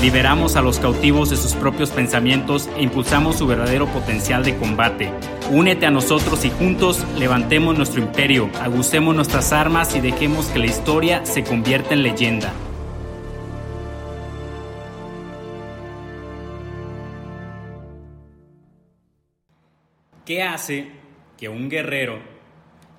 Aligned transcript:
Liberamos 0.00 0.54
a 0.54 0.62
los 0.62 0.78
cautivos 0.78 1.28
de 1.28 1.36
sus 1.36 1.54
propios 1.54 1.90
pensamientos 1.90 2.70
e 2.76 2.82
impulsamos 2.82 3.36
su 3.36 3.48
verdadero 3.48 3.88
potencial 3.88 4.44
de 4.44 4.56
combate. 4.56 5.12
Únete 5.50 5.86
a 5.86 5.90
nosotros 5.90 6.44
y 6.44 6.50
juntos 6.50 7.04
levantemos 7.18 7.76
nuestro 7.76 8.00
imperio, 8.00 8.48
agucemos 8.60 9.16
nuestras 9.16 9.52
armas 9.52 9.96
y 9.96 10.00
dejemos 10.00 10.46
que 10.46 10.60
la 10.60 10.66
historia 10.66 11.26
se 11.26 11.42
convierta 11.42 11.94
en 11.94 12.04
leyenda. 12.04 12.52
¿Qué 20.24 20.44
hace 20.44 20.92
que 21.36 21.48
un 21.48 21.68
guerrero, 21.68 22.20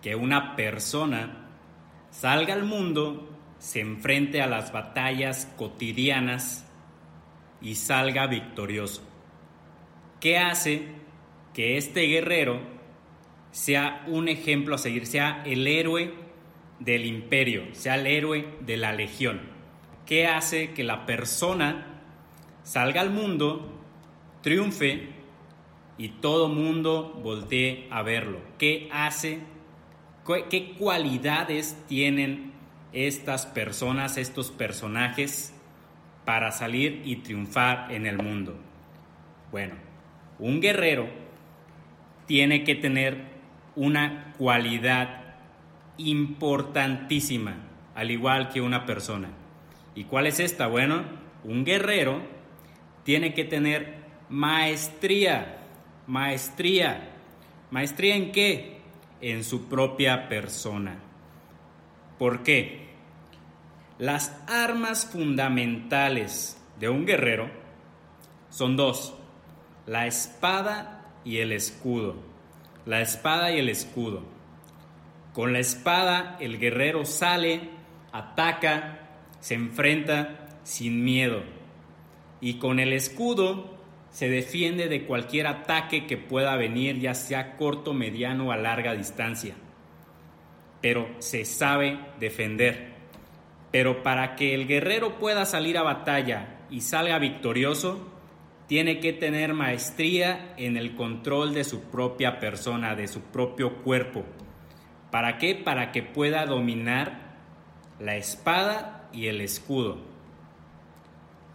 que 0.01 0.15
una 0.15 0.57
persona, 0.57 1.47
salga 2.11 2.55
al 2.55 2.65
mundo, 2.65 3.29
se 3.57 3.79
enfrente 3.79 4.41
a 4.41 4.47
las 4.47 4.73
batallas 4.73 5.47
cotidianas 5.55 6.65
y 7.61 7.75
salga 7.75 8.27
victorioso. 8.27 9.01
¿Qué 10.19 10.37
hace 10.37 10.87
que 11.53 11.77
este 11.77 12.01
guerrero 12.01 12.59
sea 13.51 14.03
un 14.07 14.27
ejemplo 14.27 14.75
a 14.75 14.77
seguir, 14.77 15.05
sea 15.05 15.43
el 15.45 15.65
héroe 15.67 16.13
del 16.79 17.05
imperio, 17.05 17.63
sea 17.73 17.95
el 17.95 18.07
héroe 18.07 18.47
de 18.61 18.77
la 18.77 18.93
legión? 18.93 19.41
¿Qué 20.05 20.27
hace 20.27 20.71
que 20.73 20.83
la 20.83 21.05
persona 21.05 22.01
salga 22.63 23.01
al 23.01 23.11
mundo, 23.11 23.79
triunfe 24.41 25.09
y 25.97 26.09
todo 26.09 26.49
mundo 26.49 27.19
voltee 27.23 27.87
a 27.91 28.01
verlo? 28.01 28.39
¿Qué 28.57 28.89
hace? 28.91 29.39
¿Qué 30.49 30.73
cualidades 30.77 31.77
tienen 31.87 32.53
estas 32.93 33.45
personas, 33.45 34.17
estos 34.17 34.51
personajes 34.51 35.53
para 36.25 36.51
salir 36.51 37.01
y 37.05 37.17
triunfar 37.17 37.91
en 37.91 38.05
el 38.05 38.17
mundo? 38.17 38.57
Bueno, 39.51 39.75
un 40.37 40.61
guerrero 40.61 41.07
tiene 42.25 42.63
que 42.63 42.75
tener 42.75 43.23
una 43.75 44.33
cualidad 44.37 45.35
importantísima, 45.97 47.57
al 47.95 48.11
igual 48.11 48.49
que 48.49 48.61
una 48.61 48.85
persona. 48.85 49.29
¿Y 49.95 50.03
cuál 50.05 50.27
es 50.27 50.39
esta? 50.39 50.67
Bueno, 50.67 51.03
un 51.43 51.65
guerrero 51.65 52.21
tiene 53.03 53.33
que 53.33 53.43
tener 53.43 53.97
maestría, 54.29 55.57
maestría. 56.07 57.15
¿Maestría 57.71 58.15
en 58.15 58.31
qué? 58.31 58.81
En 59.21 59.43
su 59.43 59.67
propia 59.67 60.29
persona. 60.29 60.99
¿Por 62.17 62.43
qué? 62.43 62.88
Las 63.99 64.33
armas 64.47 65.05
fundamentales 65.05 66.57
de 66.79 66.87
un 66.87 67.05
guerrero 67.05 67.51
son 68.49 68.77
dos, 68.77 69.13
la 69.85 70.07
espada 70.07 71.05
y 71.25 71.39
el 71.39 71.51
escudo. 71.51 72.15
La 72.85 73.01
espada 73.01 73.51
y 73.51 73.59
el 73.59 73.67
escudo. 73.67 74.23
Con 75.33 75.51
la 75.51 75.59
espada 75.59 76.37
el 76.39 76.59
guerrero 76.59 77.03
sale, 77.03 77.71
ataca, 78.13 79.01
se 79.41 79.55
enfrenta 79.55 80.47
sin 80.63 81.03
miedo. 81.03 81.43
Y 82.39 82.53
con 82.53 82.79
el 82.79 82.93
escudo 82.93 83.77
se 84.11 84.29
defiende 84.29 84.87
de 84.87 85.05
cualquier 85.07 85.45
ataque 85.45 86.07
que 86.07 86.15
pueda 86.15 86.55
venir, 86.55 86.99
ya 86.99 87.13
sea 87.13 87.57
corto, 87.57 87.93
mediano 87.93 88.47
o 88.47 88.51
a 88.53 88.57
larga 88.57 88.95
distancia. 88.95 89.55
Pero 90.81 91.09
se 91.19 91.43
sabe 91.43 91.99
defender. 92.17 92.98
Pero 93.71 94.03
para 94.03 94.35
que 94.35 94.55
el 94.55 94.67
guerrero 94.67 95.19
pueda 95.19 95.45
salir 95.45 95.77
a 95.77 95.83
batalla 95.83 96.59
y 96.69 96.81
salga 96.81 97.19
victorioso, 97.19 98.07
tiene 98.67 98.99
que 98.99 99.13
tener 99.13 99.53
maestría 99.53 100.53
en 100.57 100.77
el 100.77 100.95
control 100.95 101.53
de 101.53 101.63
su 101.63 101.83
propia 101.83 102.39
persona, 102.39 102.95
de 102.95 103.07
su 103.07 103.21
propio 103.21 103.77
cuerpo. 103.77 104.25
¿Para 105.11 105.37
qué? 105.37 105.55
Para 105.55 105.91
que 105.91 106.03
pueda 106.03 106.45
dominar 106.45 107.37
la 107.99 108.15
espada 108.15 109.09
y 109.11 109.27
el 109.27 109.41
escudo. 109.41 109.97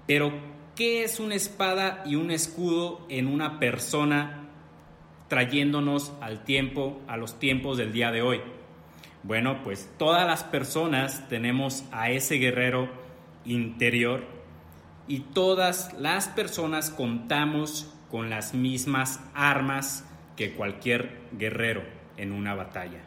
Pero, 0.07 0.33
¿qué 0.75 1.05
es 1.05 1.21
una 1.21 1.37
espada 1.37 2.03
y 2.05 2.17
un 2.17 2.31
escudo 2.31 3.07
en 3.09 3.29
una 3.29 3.59
persona 3.59 4.49
trayéndonos 5.29 6.13
al 6.21 6.45
tiempo, 6.45 7.01
a 7.07 7.17
los 7.17 7.39
tiempos 7.39 7.79
del 7.79 7.93
día 7.93 8.11
de 8.11 8.23
hoy? 8.23 8.41
Bueno, 9.25 9.63
pues 9.65 9.91
todas 9.99 10.27
las 10.27 10.45
personas 10.45 11.27
tenemos 11.31 11.85
a 11.93 12.11
ese 12.11 12.35
guerrero 12.35 12.91
interior 13.47 14.23
y 15.09 15.21
todas 15.21 15.95
las 15.95 16.29
personas 16.29 16.91
contamos 16.91 17.91
con 18.11 18.29
las 18.29 18.53
mismas 18.53 19.21
armas 19.35 20.07
que 20.37 20.53
cualquier 20.53 21.23
guerrero 21.33 21.83
en 22.19 22.33
una 22.33 22.55
batalla. 22.55 23.01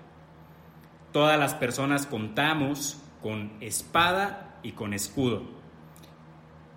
Todas 1.11 1.39
las 1.39 1.53
personas 1.53 2.07
contamos 2.07 2.99
con 3.21 3.51
espada 3.61 4.59
y 4.63 4.71
con 4.71 4.93
escudo. 4.93 5.43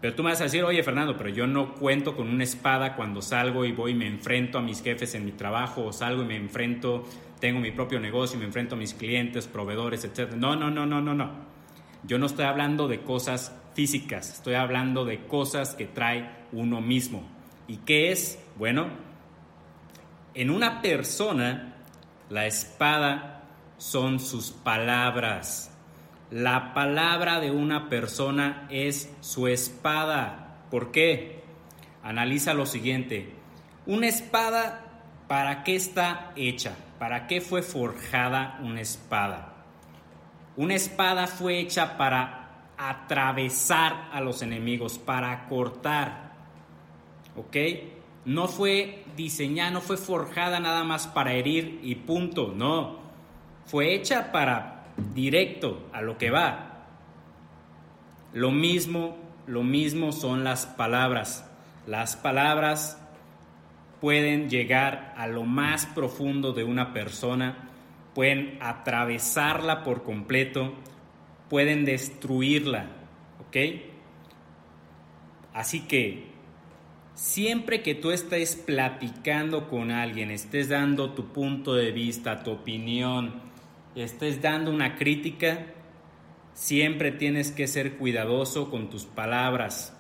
Pero 0.02 0.14
tú 0.14 0.22
me 0.22 0.30
vas 0.30 0.40
a 0.40 0.44
decir, 0.44 0.64
oye 0.64 0.82
Fernando, 0.82 1.16
pero 1.16 1.30
yo 1.30 1.46
no 1.46 1.74
cuento 1.74 2.14
con 2.14 2.28
una 2.28 2.44
espada 2.44 2.94
cuando 2.94 3.22
salgo 3.22 3.64
y 3.64 3.72
voy 3.72 3.92
y 3.92 3.94
me 3.94 4.06
enfrento 4.06 4.58
a 4.58 4.62
mis 4.62 4.82
jefes 4.82 5.14
en 5.14 5.24
mi 5.24 5.32
trabajo 5.32 5.84
o 5.84 5.92
salgo 5.92 6.22
y 6.22 6.26
me 6.26 6.36
enfrento 6.36 7.04
tengo 7.40 7.58
mi 7.60 7.72
propio 7.72 7.98
negocio, 7.98 8.38
me 8.38 8.44
enfrento 8.44 8.74
a 8.74 8.78
mis 8.78 8.94
clientes, 8.94 9.48
proveedores, 9.48 10.04
etc. 10.04 10.34
No, 10.34 10.54
no, 10.54 10.70
no, 10.70 10.86
no, 10.86 11.00
no, 11.00 11.14
no. 11.14 11.30
Yo 12.04 12.18
no 12.18 12.26
estoy 12.26 12.44
hablando 12.44 12.86
de 12.86 13.00
cosas 13.00 13.56
físicas, 13.74 14.30
estoy 14.30 14.54
hablando 14.54 15.04
de 15.04 15.26
cosas 15.26 15.74
que 15.74 15.86
trae 15.86 16.30
uno 16.52 16.80
mismo. 16.80 17.28
¿Y 17.66 17.78
qué 17.78 18.12
es? 18.12 18.38
Bueno, 18.56 18.88
en 20.34 20.50
una 20.50 20.82
persona 20.82 21.76
la 22.28 22.46
espada 22.46 23.42
son 23.78 24.20
sus 24.20 24.50
palabras. 24.50 25.72
La 26.30 26.74
palabra 26.74 27.40
de 27.40 27.50
una 27.50 27.88
persona 27.88 28.68
es 28.70 29.12
su 29.20 29.48
espada. 29.48 30.64
¿Por 30.70 30.92
qué? 30.92 31.42
Analiza 32.02 32.54
lo 32.54 32.66
siguiente. 32.66 33.34
Una 33.86 34.06
espada, 34.06 35.02
¿para 35.26 35.64
qué 35.64 35.74
está 35.74 36.32
hecha? 36.36 36.76
¿Para 37.00 37.26
qué 37.26 37.40
fue 37.40 37.62
forjada 37.62 38.60
una 38.62 38.82
espada? 38.82 39.54
Una 40.58 40.74
espada 40.74 41.26
fue 41.26 41.58
hecha 41.58 41.96
para 41.96 42.66
atravesar 42.76 44.10
a 44.12 44.20
los 44.20 44.42
enemigos, 44.42 44.98
para 44.98 45.48
cortar. 45.48 46.34
¿Ok? 47.36 47.56
No 48.26 48.48
fue 48.48 49.06
diseñada, 49.16 49.70
no 49.70 49.80
fue 49.80 49.96
forjada 49.96 50.60
nada 50.60 50.84
más 50.84 51.06
para 51.06 51.32
herir 51.32 51.80
y 51.82 51.94
punto. 51.94 52.52
No. 52.54 52.98
Fue 53.64 53.94
hecha 53.94 54.30
para 54.30 54.84
directo 55.14 55.88
a 55.94 56.02
lo 56.02 56.18
que 56.18 56.30
va. 56.30 56.82
Lo 58.34 58.50
mismo, 58.50 59.16
lo 59.46 59.62
mismo 59.62 60.12
son 60.12 60.44
las 60.44 60.66
palabras. 60.66 61.50
Las 61.86 62.16
palabras 62.16 62.99
pueden 64.00 64.48
llegar 64.48 65.14
a 65.16 65.26
lo 65.26 65.44
más 65.44 65.86
profundo 65.86 66.52
de 66.52 66.64
una 66.64 66.92
persona, 66.92 67.68
pueden 68.14 68.58
atravesarla 68.60 69.84
por 69.84 70.02
completo, 70.02 70.74
pueden 71.48 71.84
destruirla, 71.84 72.86
¿ok? 73.46 73.56
Así 75.52 75.80
que 75.80 76.30
siempre 77.14 77.82
que 77.82 77.94
tú 77.94 78.10
estés 78.10 78.56
platicando 78.56 79.68
con 79.68 79.90
alguien, 79.90 80.30
estés 80.30 80.68
dando 80.68 81.12
tu 81.12 81.32
punto 81.32 81.74
de 81.74 81.92
vista, 81.92 82.42
tu 82.42 82.52
opinión, 82.52 83.34
estés 83.94 84.40
dando 84.40 84.70
una 84.70 84.96
crítica, 84.96 85.66
siempre 86.54 87.12
tienes 87.12 87.52
que 87.52 87.66
ser 87.66 87.96
cuidadoso 87.96 88.70
con 88.70 88.88
tus 88.88 89.04
palabras 89.04 89.96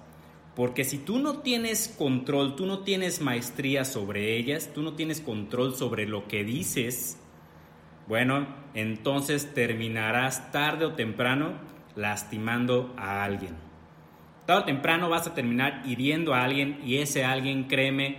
porque 0.60 0.84
si 0.84 0.98
tú 0.98 1.18
no 1.18 1.38
tienes 1.38 1.88
control, 1.88 2.54
tú 2.54 2.66
no 2.66 2.80
tienes 2.80 3.22
maestría 3.22 3.86
sobre 3.86 4.36
ellas, 4.36 4.72
tú 4.74 4.82
no 4.82 4.92
tienes 4.92 5.22
control 5.22 5.74
sobre 5.74 6.06
lo 6.06 6.28
que 6.28 6.44
dices, 6.44 7.18
bueno, 8.06 8.46
entonces 8.74 9.54
terminarás 9.54 10.52
tarde 10.52 10.84
o 10.84 10.92
temprano 10.92 11.54
lastimando 11.96 12.94
a 12.98 13.24
alguien. 13.24 13.56
Tarde 14.44 14.60
o 14.60 14.64
temprano 14.66 15.08
vas 15.08 15.26
a 15.26 15.32
terminar 15.32 15.80
hiriendo 15.86 16.34
a 16.34 16.44
alguien 16.44 16.78
y 16.84 16.98
ese 16.98 17.24
alguien, 17.24 17.64
créeme, 17.64 18.18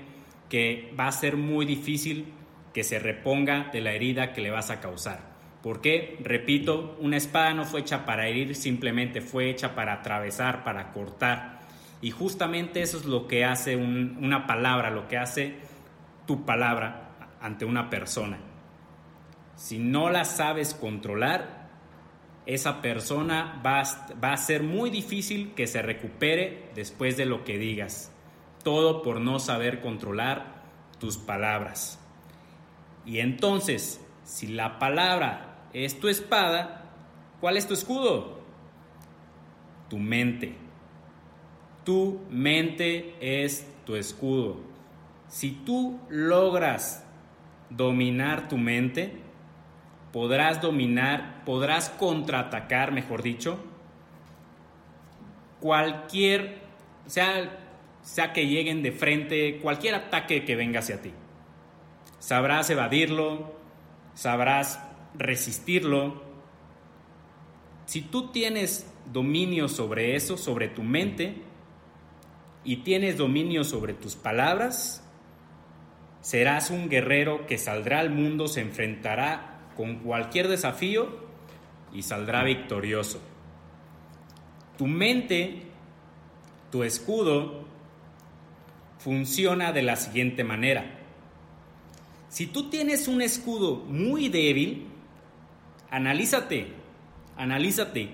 que 0.50 0.92
va 1.00 1.10
a 1.10 1.12
ser 1.12 1.38
muy 1.38 1.68
difícil 1.68 2.34
que 2.74 2.84
se 2.84 2.98
reponga 2.98 3.70
de 3.72 3.82
la 3.82 3.94
herida 3.94 4.34
que 4.34 4.42
le 4.42 4.50
vas 4.50 4.72
a 4.72 4.82
causar. 4.82 5.20
Porque, 5.62 6.18
repito, 6.24 6.98
una 7.02 7.18
espada 7.18 7.54
no 7.54 7.66
fue 7.66 7.82
hecha 7.82 8.04
para 8.04 8.28
herir, 8.28 8.56
simplemente 8.56 9.22
fue 9.22 9.52
hecha 9.52 9.76
para 9.76 9.94
atravesar, 9.94 10.64
para 10.64 10.92
cortar. 10.92 11.61
Y 12.02 12.12
justamente 12.12 12.82
eso 12.82 12.98
es 12.98 13.06
lo 13.06 13.28
que 13.28 13.46
hace 13.46 13.76
una 13.76 14.48
palabra, 14.48 14.90
lo 14.90 15.08
que 15.08 15.18
hace 15.18 15.60
tu 16.26 16.46
palabra 16.46 17.12
ante 17.42 17.66
una 17.66 17.90
persona. 17.90 18.40
Si 19.56 19.78
no 19.78 20.10
la 20.10 20.26
sabes 20.26 20.74
controlar, 20.74 21.70
esa 22.48 22.82
persona 22.82 23.62
va 23.64 24.34
a 24.34 24.38
ser 24.38 24.64
muy 24.64 24.90
difícil 24.90 25.54
que 25.54 25.68
se 25.68 25.82
recupere 25.84 26.72
después 26.74 27.18
de 27.18 27.26
lo 27.26 27.44
que 27.44 27.60
digas. 27.60 28.12
Todo 28.64 29.04
por 29.04 29.22
no 29.22 29.40
saber 29.40 29.82
controlar 29.82 30.64
tus 31.00 31.18
palabras. 31.18 32.00
Y 33.06 33.20
entonces, 33.20 34.04
si 34.24 34.48
la 34.48 34.80
palabra 34.80 35.68
es 35.74 36.00
tu 36.00 36.08
espada, 36.08 36.86
¿cuál 37.40 37.58
es 37.58 37.68
tu 37.68 37.74
escudo? 37.74 38.40
Tu 39.90 39.98
mente. 39.98 40.56
Tu 41.92 42.22
mente 42.30 43.16
es 43.20 43.68
tu 43.86 43.98
escudo. 43.98 44.62
Si 45.28 45.52
tú 45.52 46.00
logras 46.08 47.06
dominar 47.70 48.48
tu 48.48 48.58
mente, 48.58 49.12
podrás 50.14 50.62
dominar, 50.62 51.44
podrás 51.44 51.90
contraatacar, 51.90 52.94
mejor 52.94 53.24
dicho, 53.24 53.60
cualquier, 55.60 56.62
sea, 57.08 57.60
sea 58.04 58.32
que 58.32 58.48
lleguen 58.48 58.84
de 58.84 58.94
frente, 58.94 59.60
cualquier 59.60 59.96
ataque 59.96 60.46
que 60.46 60.56
venga 60.56 60.80
hacia 60.80 61.02
ti. 61.02 61.12
Sabrás 62.20 62.70
evadirlo, 62.70 63.54
sabrás 64.14 64.82
resistirlo. 65.14 66.24
Si 67.86 68.00
tú 68.00 68.32
tienes 68.32 68.90
dominio 69.12 69.68
sobre 69.68 70.16
eso, 70.16 70.38
sobre 70.38 70.70
tu 70.70 70.84
mente, 70.84 71.51
y 72.64 72.78
tienes 72.78 73.18
dominio 73.18 73.64
sobre 73.64 73.94
tus 73.94 74.16
palabras, 74.16 75.04
serás 76.22 76.70
un 76.70 76.90
guerrero 76.90 77.46
que 77.48 77.58
saldrá 77.58 78.00
al 78.00 78.10
mundo, 78.10 78.48
se 78.48 78.62
enfrentará 78.62 79.70
con 79.76 80.00
cualquier 80.00 80.48
desafío 80.48 81.10
y 81.94 82.04
saldrá 82.04 82.44
victorioso. 82.44 83.20
Tu 84.78 84.88
mente, 84.88 85.64
tu 86.72 86.84
escudo, 86.84 87.66
funciona 89.00 89.72
de 89.72 89.82
la 89.82 89.96
siguiente 89.96 90.44
manera. 90.44 91.00
Si 92.30 92.48
tú 92.48 92.70
tienes 92.70 93.08
un 93.08 93.22
escudo 93.22 93.76
muy 93.76 94.30
débil, 94.30 94.92
Analízate, 95.92 96.68
analízate. 97.36 98.12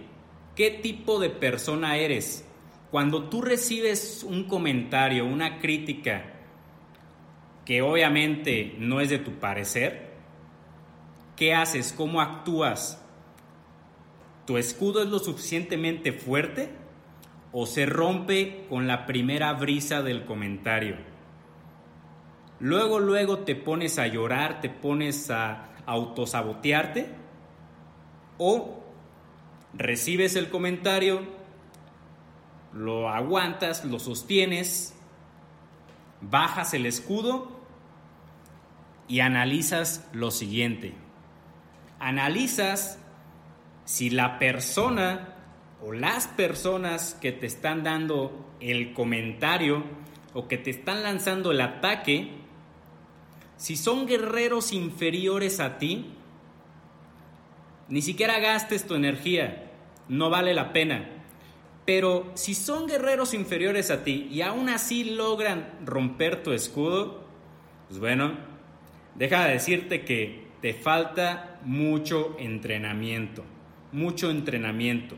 ¿Qué 0.55 0.71
tipo 0.71 1.19
de 1.19 1.29
persona 1.29 1.97
eres? 1.97 2.43
Cuando 2.91 3.29
tú 3.29 3.41
recibes 3.41 4.23
un 4.23 4.45
comentario, 4.45 5.25
una 5.25 5.59
crítica 5.59 6.33
que 7.65 7.81
obviamente 7.81 8.75
no 8.79 9.01
es 9.01 9.09
de 9.09 9.19
tu 9.19 9.33
parecer, 9.33 10.13
¿qué 11.35 11.53
haces? 11.53 11.91
¿Cómo 11.91 12.21
actúas? 12.21 13.03
¿Tu 14.45 14.57
escudo 14.57 15.03
es 15.03 15.09
lo 15.09 15.19
suficientemente 15.19 16.13
fuerte 16.13 16.69
o 17.51 17.65
se 17.65 17.85
rompe 17.85 18.65
con 18.69 18.87
la 18.87 19.05
primera 19.05 19.51
brisa 19.51 20.01
del 20.01 20.23
comentario? 20.23 20.95
Luego, 22.59 22.99
luego 22.99 23.39
te 23.39 23.55
pones 23.55 23.99
a 23.99 24.07
llorar, 24.07 24.61
te 24.61 24.69
pones 24.69 25.29
a 25.29 25.69
autosabotearte 25.85 27.09
o 28.37 28.83
recibes 29.73 30.35
el 30.35 30.49
comentario, 30.49 31.21
lo 32.73 33.09
aguantas, 33.09 33.85
lo 33.85 33.99
sostienes, 33.99 34.93
bajas 36.21 36.73
el 36.73 36.85
escudo 36.85 37.59
y 39.07 39.21
analizas 39.21 40.07
lo 40.13 40.31
siguiente. 40.31 40.93
Analizas 41.99 42.99
si 43.85 44.09
la 44.09 44.37
persona 44.39 45.35
o 45.81 45.93
las 45.93 46.27
personas 46.27 47.15
que 47.21 47.31
te 47.31 47.45
están 47.45 47.83
dando 47.83 48.45
el 48.59 48.93
comentario 48.93 49.83
o 50.33 50.47
que 50.47 50.57
te 50.57 50.69
están 50.69 51.03
lanzando 51.03 51.51
el 51.51 51.61
ataque, 51.61 52.31
si 53.55 53.75
son 53.75 54.05
guerreros 54.05 54.73
inferiores 54.73 55.59
a 55.59 55.77
ti, 55.77 56.13
ni 57.89 58.01
siquiera 58.01 58.39
gastes 58.39 58.85
tu 58.85 58.95
energía, 58.95 59.71
no 60.09 60.29
vale 60.29 60.53
la 60.53 60.73
pena. 60.73 61.16
Pero 61.87 62.29
si 62.33 62.53
son 62.53 62.85
guerreros 62.85 63.33
inferiores 63.33 63.91
a 63.91 64.03
ti 64.03 64.27
y 64.29 64.41
aún 64.41 64.67
así 64.67 65.05
logran 65.05 65.71
romper 65.85 66.43
tu 66.43 66.51
escudo, 66.51 67.23
pues 67.87 68.01
bueno, 68.01 68.33
deja 69.15 69.45
de 69.45 69.53
decirte 69.53 70.03
que 70.03 70.49
te 70.61 70.73
falta 70.73 71.61
mucho 71.63 72.35
entrenamiento, 72.39 73.45
mucho 73.93 74.29
entrenamiento. 74.31 75.15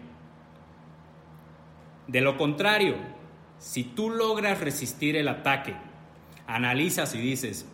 De 2.06 2.22
lo 2.22 2.38
contrario, 2.38 2.98
si 3.58 3.84
tú 3.84 4.12
logras 4.12 4.62
resistir 4.62 5.16
el 5.16 5.28
ataque, 5.28 5.74
analizas 6.46 7.16
y 7.16 7.20
dices, 7.20 7.68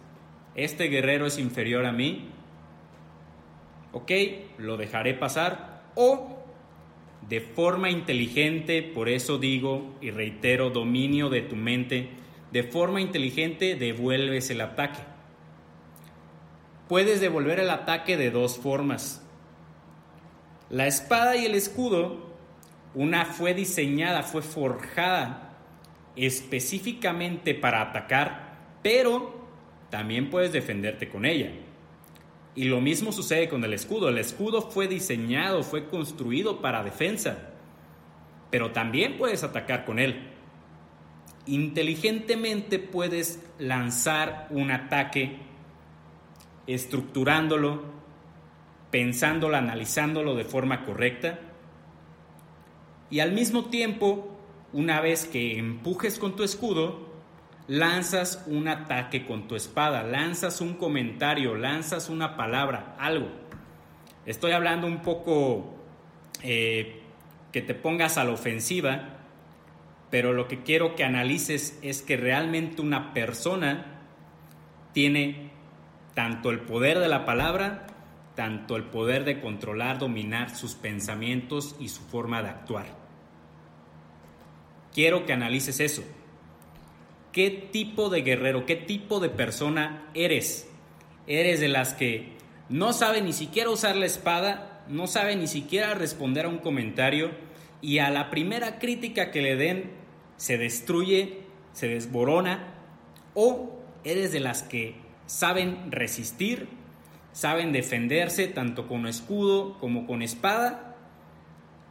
este 0.55 0.85
guerrero 0.85 1.25
es 1.25 1.37
inferior 1.37 1.85
a 1.85 1.91
mí, 1.91 2.29
ok, 3.91 4.11
lo 4.57 4.77
dejaré 4.77 5.15
pasar 5.15 5.83
o 5.95 6.34
de 7.29 7.41
forma 7.41 7.89
inteligente, 7.89 8.83
por 8.83 9.09
eso 9.09 9.37
digo 9.37 9.95
y 10.01 10.11
reitero, 10.11 10.69
dominio 10.69 11.29
de 11.29 11.41
tu 11.41 11.55
mente, 11.55 12.09
de 12.51 12.63
forma 12.63 13.01
inteligente 13.01 13.75
devuelves 13.75 14.49
el 14.51 14.61
ataque. 14.61 14.99
Puedes 16.87 17.19
devolver 17.19 17.59
el 17.59 17.71
ataque 17.71 18.15
de 18.15 18.29
dos 18.29 18.57
formas. 18.57 19.25
La 20.69 20.85
espada 20.85 21.35
y 21.35 21.45
el 21.45 21.55
escudo, 21.55 22.33
una 22.93 23.25
fue 23.25 23.53
diseñada, 23.53 24.23
fue 24.23 24.41
forjada 24.41 25.45
específicamente 26.15 27.55
para 27.55 27.81
atacar, 27.81 28.57
pero 28.81 29.47
también 29.89 30.29
puedes 30.29 30.51
defenderte 30.51 31.09
con 31.09 31.25
ella. 31.25 31.51
Y 32.55 32.65
lo 32.65 32.79
mismo 32.79 33.11
sucede 33.11 33.49
con 33.49 33.63
el 33.65 33.73
escudo. 33.73 34.07
El 34.07 34.17
escudo 34.17 34.61
fue 34.61 34.87
diseñado, 34.87 35.61
fue 35.61 35.89
construido 35.89 36.61
para 36.61 36.83
defensa, 36.83 37.49
pero 38.49 38.71
también 38.71 39.17
puedes 39.17 39.43
atacar 39.43 39.83
con 39.83 39.99
él. 39.99 40.31
Inteligentemente 41.45 42.79
puedes 42.79 43.45
lanzar 43.59 44.47
un 44.49 44.71
ataque 44.71 45.37
estructurándolo, 46.65 47.83
pensándolo, 48.89 49.57
analizándolo 49.57 50.35
de 50.35 50.45
forma 50.45 50.85
correcta. 50.85 51.39
Y 53.09 53.19
al 53.19 53.33
mismo 53.33 53.65
tiempo, 53.65 54.35
una 54.71 55.01
vez 55.01 55.25
que 55.25 55.57
empujes 55.59 56.17
con 56.17 56.35
tu 56.35 56.43
escudo, 56.43 57.04
lanzas 57.67 58.43
un 58.47 58.67
ataque 58.67 59.25
con 59.25 59.47
tu 59.47 59.55
espada, 59.55 60.03
lanzas 60.03 60.61
un 60.61 60.75
comentario, 60.75 61.55
lanzas 61.55 62.09
una 62.09 62.35
palabra, 62.35 62.95
algo. 62.99 63.29
Estoy 64.25 64.51
hablando 64.51 64.87
un 64.87 65.01
poco 65.01 65.75
eh, 66.43 67.01
que 67.51 67.61
te 67.61 67.73
pongas 67.73 68.17
a 68.17 68.23
la 68.23 68.31
ofensiva, 68.31 69.17
pero 70.11 70.33
lo 70.33 70.47
que 70.47 70.63
quiero 70.63 70.95
que 70.95 71.03
analices 71.03 71.79
es 71.81 72.01
que 72.01 72.17
realmente 72.17 72.81
una 72.81 73.13
persona 73.13 74.01
tiene 74.93 75.51
tanto 76.13 76.51
el 76.51 76.61
poder 76.61 76.99
de 76.99 77.07
la 77.07 77.25
palabra, 77.25 77.87
tanto 78.35 78.75
el 78.75 78.83
poder 78.83 79.25
de 79.25 79.41
controlar, 79.41 79.97
dominar 79.97 80.55
sus 80.55 80.75
pensamientos 80.75 81.75
y 81.79 81.89
su 81.89 82.01
forma 82.03 82.41
de 82.41 82.49
actuar. 82.49 82.85
Quiero 84.93 85.25
que 85.25 85.33
analices 85.33 85.79
eso 85.79 86.03
qué 87.35 87.51
tipo 87.51 88.09
de 88.09 88.21
guerrero, 88.21 88.65
qué 88.65 88.77
tipo 88.77 89.19
de 89.19 89.27
persona 89.27 90.09
eres. 90.13 90.69
Eres 91.27 91.59
de 91.59 91.67
las 91.67 91.93
que 91.93 92.29
no 92.69 92.93
sabe 92.93 93.21
ni 93.21 93.33
siquiera 93.33 93.69
usar 93.71 93.97
la 93.97 94.05
espada, 94.05 94.85
no 94.87 95.05
sabe 95.05 95.35
ni 95.35 95.47
siquiera 95.47 95.95
responder 95.95 96.45
a 96.45 96.47
un 96.47 96.59
comentario 96.59 97.31
y 97.81 97.97
a 97.97 98.09
la 98.09 98.29
primera 98.29 98.79
crítica 98.79 99.31
que 99.31 99.41
le 99.41 99.57
den 99.57 99.91
se 100.37 100.57
destruye, 100.57 101.41
se 101.73 101.89
desborona, 101.89 102.73
o 103.33 103.81
eres 104.05 104.31
de 104.31 104.39
las 104.39 104.63
que 104.63 104.95
saben 105.25 105.91
resistir, 105.91 106.69
saben 107.33 107.73
defenderse 107.73 108.47
tanto 108.47 108.87
con 108.87 109.07
escudo 109.07 109.77
como 109.79 110.07
con 110.07 110.21
espada 110.21 110.95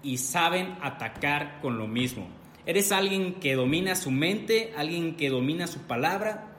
y 0.03 0.17
saben 0.17 0.79
atacar 0.81 1.61
con 1.61 1.77
lo 1.77 1.87
mismo. 1.87 2.44
¿Eres 2.67 2.93
alguien 2.93 3.35
que 3.35 3.55
domina 3.55 3.95
su 3.95 4.11
mente, 4.11 4.73
alguien 4.77 5.17
que 5.17 5.31
domina 5.31 5.67
su 5.67 5.81
palabra? 5.81 6.51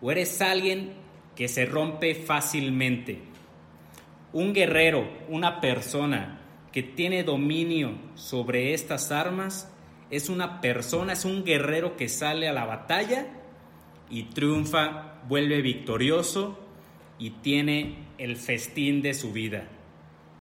¿O 0.00 0.10
eres 0.10 0.40
alguien 0.42 0.94
que 1.36 1.46
se 1.46 1.66
rompe 1.66 2.14
fácilmente. 2.16 3.20
Un 4.32 4.52
guerrero, 4.54 5.08
una 5.28 5.60
persona 5.60 6.40
que 6.72 6.82
tiene 6.82 7.22
dominio 7.22 7.92
sobre 8.16 8.74
estas 8.74 9.12
armas, 9.12 9.70
es 10.10 10.28
una 10.28 10.60
persona, 10.60 11.12
es 11.12 11.24
un 11.24 11.44
guerrero 11.44 11.96
que 11.96 12.08
sale 12.08 12.48
a 12.48 12.52
la 12.52 12.64
batalla 12.64 13.26
y 14.10 14.24
triunfa, 14.24 15.20
vuelve 15.28 15.62
victorioso 15.62 16.58
y 17.18 17.30
tiene 17.30 17.96
el 18.18 18.36
festín 18.36 19.02
de 19.02 19.14
su 19.14 19.32
vida. 19.32 19.68